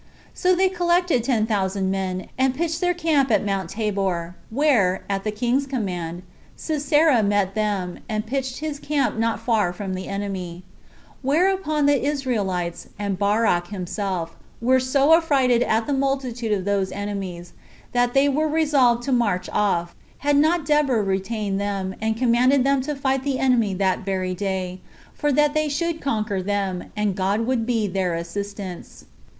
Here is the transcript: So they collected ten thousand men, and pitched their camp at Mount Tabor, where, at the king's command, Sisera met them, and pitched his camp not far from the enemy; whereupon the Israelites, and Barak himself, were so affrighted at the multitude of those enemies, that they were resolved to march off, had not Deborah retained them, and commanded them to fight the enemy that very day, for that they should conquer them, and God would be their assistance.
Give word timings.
So 0.33 0.55
they 0.55 0.67
collected 0.67 1.23
ten 1.23 1.45
thousand 1.45 1.91
men, 1.91 2.25
and 2.35 2.55
pitched 2.55 2.81
their 2.81 2.95
camp 2.95 3.29
at 3.29 3.45
Mount 3.45 3.69
Tabor, 3.69 4.33
where, 4.49 5.03
at 5.07 5.23
the 5.23 5.29
king's 5.29 5.67
command, 5.67 6.23
Sisera 6.55 7.21
met 7.21 7.53
them, 7.53 7.99
and 8.09 8.25
pitched 8.25 8.57
his 8.61 8.79
camp 8.79 9.19
not 9.19 9.39
far 9.39 9.71
from 9.71 9.93
the 9.93 10.07
enemy; 10.07 10.63
whereupon 11.21 11.85
the 11.85 12.03
Israelites, 12.03 12.87
and 12.97 13.19
Barak 13.19 13.67
himself, 13.67 14.35
were 14.59 14.79
so 14.79 15.13
affrighted 15.15 15.61
at 15.61 15.85
the 15.85 15.93
multitude 15.93 16.51
of 16.51 16.65
those 16.65 16.91
enemies, 16.91 17.53
that 17.91 18.15
they 18.15 18.27
were 18.27 18.47
resolved 18.47 19.03
to 19.03 19.11
march 19.11 19.51
off, 19.53 19.93
had 20.17 20.35
not 20.35 20.65
Deborah 20.65 21.03
retained 21.03 21.61
them, 21.61 21.93
and 22.01 22.17
commanded 22.17 22.63
them 22.63 22.81
to 22.81 22.95
fight 22.95 23.21
the 23.23 23.37
enemy 23.37 23.75
that 23.75 23.99
very 23.99 24.33
day, 24.33 24.81
for 25.13 25.31
that 25.31 25.53
they 25.53 25.69
should 25.69 26.01
conquer 26.01 26.41
them, 26.41 26.91
and 26.97 27.15
God 27.15 27.41
would 27.41 27.67
be 27.67 27.85
their 27.87 28.15
assistance. 28.15 29.05